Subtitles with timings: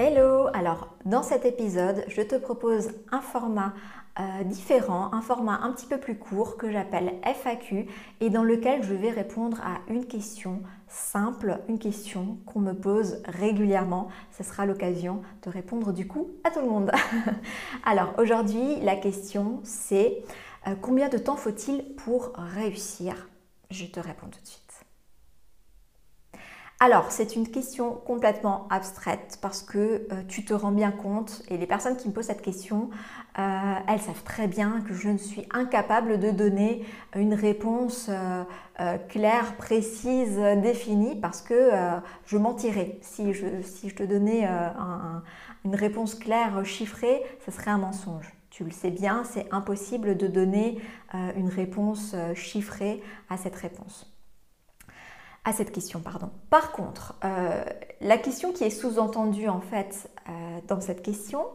[0.00, 3.74] Hello Alors, dans cet épisode, je te propose un format
[4.20, 7.86] euh, différent, un format un petit peu plus court que j'appelle FAQ
[8.20, 13.22] et dans lequel je vais répondre à une question simple, une question qu'on me pose
[13.24, 14.06] régulièrement.
[14.30, 16.92] Ce sera l'occasion de répondre du coup à tout le monde.
[17.84, 20.22] Alors, aujourd'hui, la question c'est
[20.68, 23.28] euh, combien de temps faut-il pour réussir?
[23.72, 24.67] Je te réponds tout de suite.
[26.80, 31.56] Alors, c'est une question complètement abstraite parce que euh, tu te rends bien compte, et
[31.56, 32.88] les personnes qui me posent cette question,
[33.36, 38.44] euh, elles savent très bien que je ne suis incapable de donner une réponse euh,
[39.08, 41.72] claire, précise, définie, parce que
[42.26, 42.98] je mentirais.
[43.02, 44.48] Si je, si je te donnais
[45.64, 48.32] une réponse claire, chiffrée, ce serait un mensonge.
[48.50, 50.80] Tu le sais bien, c'est impossible de donner
[51.36, 54.17] une réponse chiffrée à cette réponse
[55.48, 56.00] à cette question.
[56.00, 56.30] Pardon.
[56.50, 57.64] Par contre, euh,
[58.02, 60.32] la question qui est sous-entendue en fait euh,
[60.68, 61.46] dans cette question,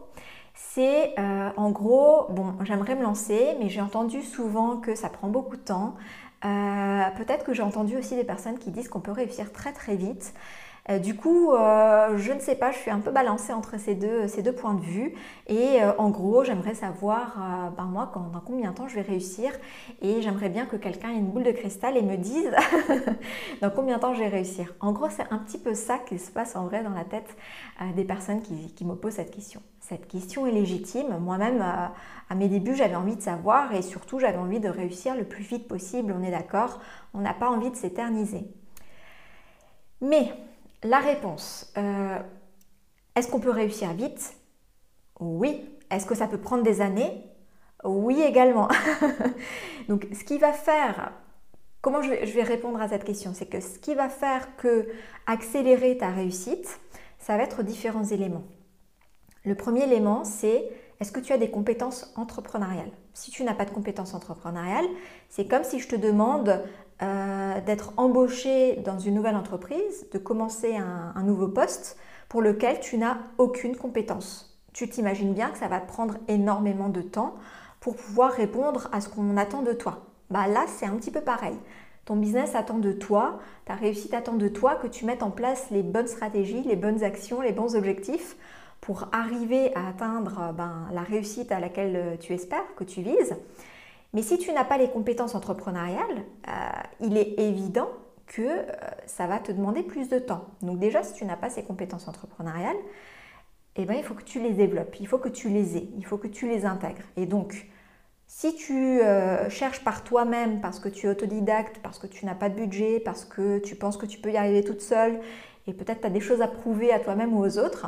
[0.54, 5.28] c'est euh, en gros, bon, j'aimerais me lancer, mais j'ai entendu souvent que ça prend
[5.28, 5.94] beaucoup de temps.
[7.16, 10.34] Peut-être que j'ai entendu aussi des personnes qui disent qu'on peut réussir très très vite.
[10.90, 13.94] Euh, du coup, euh, je ne sais pas, je suis un peu balancée entre ces
[13.94, 15.14] deux, points de vue.
[15.46, 19.50] Et euh, en gros, j'aimerais savoir, ben moi, dans combien de temps je vais réussir.
[20.02, 22.50] Et j'aimerais bien que quelqu'un ait une boule de cristal et me dise
[23.62, 24.74] dans combien de temps je vais réussir.
[24.80, 27.34] En gros, c'est un petit peu ça qui se passe en vrai dans la tête
[27.96, 29.62] des personnes qui, qui, me posent cette question.
[29.80, 31.18] Cette question est légitime.
[31.18, 35.24] Moi-même, à mes débuts, j'avais envie de savoir et surtout, j'avais envie de réussir le
[35.24, 36.14] plus vite possible.
[36.18, 36.80] On est d'accord,
[37.14, 38.46] on n'a pas envie de s'éterniser.
[40.00, 40.34] Mais
[40.84, 42.18] la réponse, euh,
[43.16, 44.36] est-ce qu'on peut réussir vite?
[45.18, 45.68] Oui.
[45.90, 47.24] Est-ce que ça peut prendre des années?
[47.84, 48.68] Oui également.
[49.88, 51.12] Donc ce qui va faire,
[51.80, 53.32] comment je vais, répondre à cette question?
[53.34, 54.88] C'est que ce qui va faire que
[55.26, 56.80] accélérer ta réussite,
[57.18, 58.44] ça va être différents éléments.
[59.44, 60.70] Le premier élément, c'est
[61.00, 62.90] est-ce que tu as des compétences entrepreneuriales?
[63.12, 64.86] Si tu n'as pas de compétences entrepreneuriales,
[65.28, 66.62] c'est comme si je te demande
[67.64, 71.96] d'être embauché dans une nouvelle entreprise, de commencer un, nouveau poste
[72.28, 74.58] pour lequel tu n'as aucune compétence.
[74.72, 77.34] Tu t'imagines bien que ça va te prendre énormément de temps
[77.80, 80.06] pour pouvoir répondre à ce qu'on attend de toi.
[80.30, 81.56] Bah là, c'est un petit peu pareil.
[82.04, 85.70] Ton business attend de toi, ta réussite attend de toi que tu mettes en place
[85.70, 88.36] les bonnes stratégies, les bonnes actions, les bons objectifs
[88.80, 93.36] pour arriver à atteindre ben, la réussite à laquelle tu espères, que tu vises.
[94.14, 96.52] Mais si tu n'as pas les compétences entrepreneuriales, euh,
[97.00, 97.88] il est évident
[98.26, 98.72] que euh,
[99.06, 100.46] ça va te demander plus de temps.
[100.62, 102.76] Donc déjà, si tu n'as pas ces compétences entrepreneuriales,
[103.76, 106.06] eh ben, il faut que tu les développes, il faut que tu les aies, il
[106.06, 107.02] faut que tu les intègres.
[107.16, 107.68] Et donc,
[108.26, 112.36] si tu euh, cherches par toi-même parce que tu es autodidacte, parce que tu n'as
[112.36, 115.20] pas de budget, parce que tu penses que tu peux y arriver toute seule,
[115.66, 117.86] et peut-être tu as des choses à prouver à toi-même ou aux autres,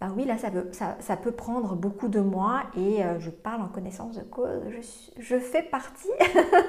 [0.00, 4.16] bah oui, là, ça peut, prendre beaucoup de mois et euh, je parle en connaissance
[4.16, 4.46] de cause.
[5.18, 6.06] Je, fais partie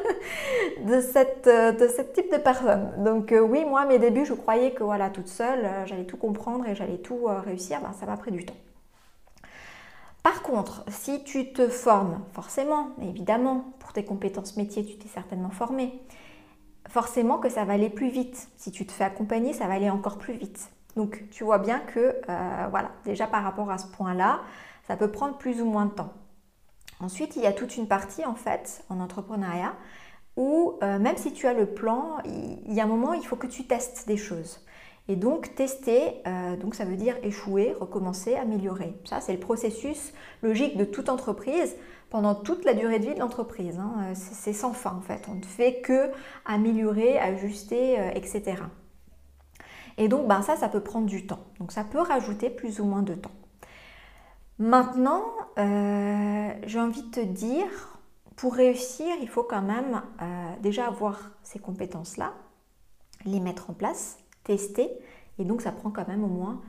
[0.84, 2.92] de, cette, euh, ce type de personne.
[3.04, 6.68] Donc euh, oui, moi, mes débuts, je croyais que voilà, toute seule, j'allais tout comprendre
[6.68, 7.80] et j'allais tout réussir.
[7.82, 8.58] Bah, ça m'a pris du temps.
[10.24, 15.52] Par contre, si tu te formes, forcément, évidemment, pour tes compétences métiers, tu t'es certainement
[15.52, 16.02] formé,
[16.90, 18.50] forcément que ça va aller plus vite.
[18.58, 20.72] Si tu te fais accompagner, ça va aller encore plus vite.
[20.96, 24.42] Donc tu vois bien que, euh, voilà, déjà par rapport à ce point-là,
[24.88, 26.14] ça peut prendre plus ou moins de temps.
[27.00, 29.74] Ensuite, il y a toute une partie en fait en entrepreneuriat
[30.36, 33.36] où euh, même si tu as le plan, il y a un moment, il faut
[33.36, 34.66] que tu testes des choses.
[35.08, 38.94] Et donc tester, euh, donc ça veut dire échouer, recommencer, améliorer.
[39.06, 40.14] Ça, c'est le processus
[40.44, 41.76] logique de toute entreprise
[42.10, 43.80] pendant toute la durée de vie de l'entreprise.
[43.80, 44.14] Hein.
[44.14, 45.28] C'est sans fin en fait.
[45.30, 46.12] On ne fait que
[46.46, 48.62] améliorer, ajuster, etc.
[50.00, 51.44] Et donc, ben, ça, ça peut prendre du temps.
[51.60, 53.34] Donc, ça peut rajouter plus ou moins de temps.
[54.58, 55.26] Maintenant,
[55.58, 58.00] euh, j'ai envie de te dire,
[58.38, 62.34] pour réussir, il faut quand même euh, déjà avoir ces compétences-là,
[63.26, 64.90] les mettre en place, tester.
[65.38, 66.62] Et donc, ça prend quand même au moins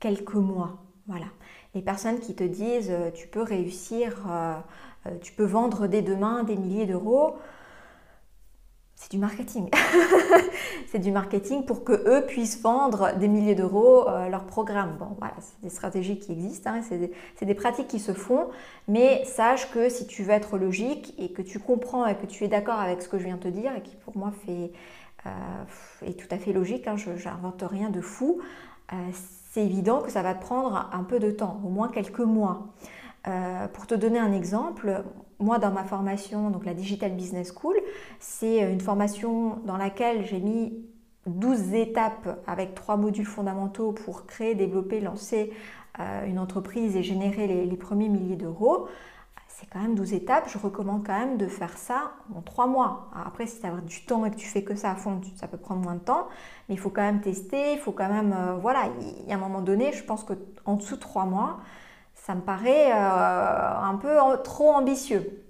[0.00, 0.78] quelques mois.
[1.06, 1.26] Voilà.
[1.74, 4.26] Les personnes qui te disent, euh, tu peux réussir,
[5.20, 7.36] tu peux vendre dès demain des milliers d'euros,
[9.08, 9.70] c'est du marketing.
[10.86, 14.96] c'est du marketing pour que eux puissent vendre des milliers d'euros euh, leur programme.
[14.98, 18.48] Bon, voilà, c'est des stratégies qui existent, hein, c'est des, pratiques qui se font,
[18.86, 22.44] mais sache que si tu veux être logique et que tu comprends et que tu
[22.44, 24.72] es d'accord avec ce que je viens de te dire et qui pour moi fait,
[25.26, 28.40] euh, est tout à fait logique, hein, je n'invente rien de fou,
[28.92, 28.96] euh,
[29.50, 32.68] c'est évident que ça va te prendre un peu de temps, au moins quelques mois.
[33.72, 35.04] Pour te donner un exemple,
[35.38, 37.76] moi, dans ma formation, donc la Digital Business School,
[38.18, 40.72] c'est une formation dans laquelle j'ai mis
[41.28, 45.52] 12 étapes avec trois modules fondamentaux pour créer, développer, lancer
[46.00, 48.88] euh, une entreprise et générer les, premiers milliers d'euros.
[49.48, 50.48] C'est quand même 12 étapes.
[50.48, 53.10] Je recommande quand même de faire ça en 3 mois.
[53.26, 55.48] après, si tu as du temps et que tu fais que ça à fond, ça
[55.48, 56.28] peut prendre moins de temps.
[56.68, 57.72] Mais il faut quand même tester.
[57.72, 58.32] Il faut quand même.
[58.36, 61.58] Euh, voilà, il y a un moment donné, je pense qu'en dessous de 3 mois,
[62.28, 65.42] ça me paraît euh, un peu trop ambitieux.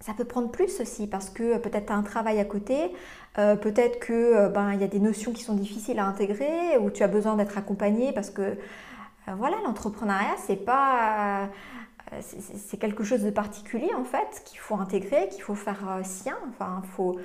[0.00, 2.94] Ça peut prendre plus aussi parce que peut-être tu as un travail à côté,
[3.38, 6.90] euh, peut-être que euh, ben, y a des notions qui sont difficiles à intégrer ou
[6.90, 8.58] tu as besoin d'être accompagné parce que
[9.38, 11.48] voilà, l'entrepreneuriat c'est pas
[12.20, 16.36] c'est quelque chose de particulier en fait qu'il faut intégrer, qu'il faut faire sien.
[16.50, 17.18] Enfin, faut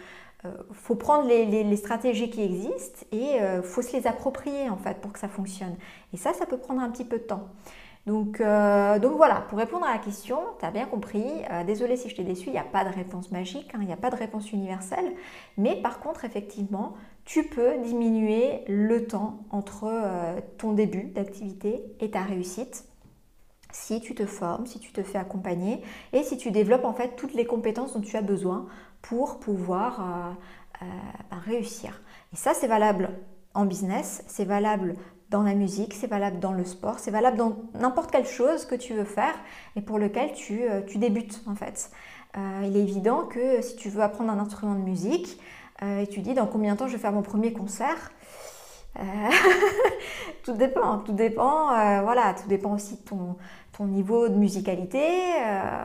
[0.73, 5.00] faut prendre les, les, stratégies qui existent et il faut se les approprier en fait
[5.00, 5.75] pour que ça fonctionne.
[6.13, 7.47] Et ça, ça peut prendre un petit peu de temps.
[8.05, 11.95] Donc, euh, donc voilà, pour répondre à la question, tu as bien compris, euh, désolé
[11.95, 13.97] si je t'ai déçu, il n'y a pas de réponse magique, hein, il n'y a
[13.97, 15.13] pas de réponse universelle,
[15.57, 22.11] mais par contre, effectivement, tu peux diminuer le temps entre euh, ton début d'activité et
[22.11, 22.89] ta réussite
[23.71, 27.15] si tu te formes, si tu te fais accompagner et si tu développes en fait
[27.15, 28.67] toutes les compétences dont tu as besoin
[29.01, 30.38] pour pouvoir
[30.79, 32.03] ben, réussir.
[32.33, 33.09] Et ça, c'est valable
[33.55, 34.94] en business, c'est valable
[35.33, 38.75] dans la musique, c'est valable dans le sport, c'est valable dans n'importe quelle chose que
[38.75, 39.33] tu veux faire
[39.75, 41.89] et pour lequel tu, euh, débutes en fait.
[42.38, 45.39] Euh, il est évident que si tu veux apprendre un instrument de musique
[45.81, 48.12] euh, et tu dis dans combien de temps je vais faire mon premier concert,
[50.44, 51.69] tout dépend, tout dépend,
[52.03, 53.38] voilà, tout dépend aussi de ton,
[53.75, 55.01] ton niveau de musicalité.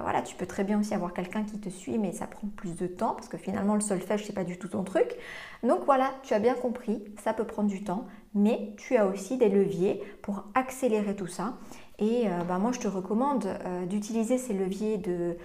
[0.02, 2.76] voilà, tu peux très bien aussi avoir quelqu'un qui te suit, mais ça prend plus
[2.76, 5.16] de temps parce que finalement le solfège c'est pas du tout ton truc.
[5.62, 8.04] Donc voilà, tu as bien compris, ça peut prendre du temps,
[8.38, 11.54] mais tu as aussi des leviers pour accélérer tout ça.
[11.98, 15.36] Et euh, bah, moi, je te recommande euh, d'utiliser ces leviers de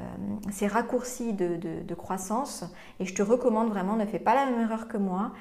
[0.00, 0.02] euh,
[0.50, 2.64] ces raccourcis de, croissance
[3.00, 5.32] et je te recommande vraiment, ne fais pas la même erreur que moi,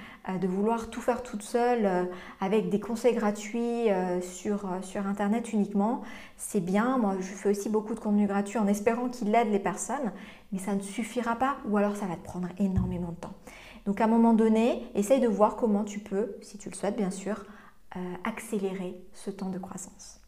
[0.42, 2.10] de vouloir tout faire toute seule
[2.42, 3.88] avec des conseils gratuits
[4.22, 6.02] sur, sur Internet uniquement.
[6.36, 9.60] C'est bien, moi je fais aussi beaucoup de contenu gratuit en espérant qu'il aide les
[9.60, 10.12] personnes,
[10.52, 13.36] mais ça ne suffira pas ou alors ça va te prendre énormément de temps.
[13.86, 16.96] Donc à un moment donné, essaye de voir comment tu peux, si tu le souhaites
[16.96, 17.46] bien sûr,
[17.96, 20.20] euh, accélérer ce temps de croissance.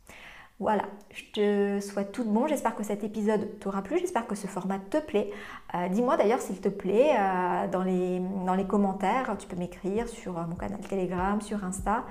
[0.59, 2.47] Voilà, je te souhaite tout de bon.
[2.47, 3.97] J'espère que cet épisode t'aura plu.
[3.99, 5.31] J'espère que ce format te plaît.
[5.73, 9.35] Euh, dis-moi d'ailleurs s'il te plaît euh, dans, les, dans les commentaires.
[9.39, 12.05] Tu peux m'écrire sur mon canal Telegram, sur Insta,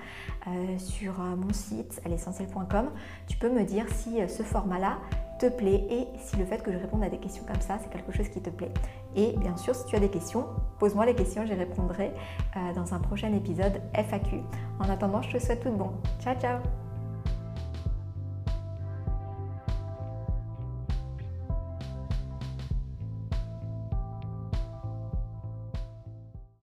[0.79, 2.91] sur mon site l'essentiel.com.
[3.29, 4.99] Tu peux me dire si ce format-là
[5.41, 7.91] te plaît et si le fait que je réponde à des questions comme ça, c'est
[7.91, 8.73] quelque chose qui te plaît.
[9.17, 10.47] Et bien sûr, si tu as des questions,
[10.79, 12.13] pose-moi les questions, j'y répondrai
[12.57, 14.43] euh, dans un prochain épisode FAQ.
[14.79, 15.93] En attendant, je te souhaite tout de bon.
[16.21, 16.90] Ciao, ciao